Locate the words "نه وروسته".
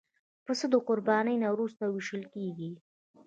1.43-1.83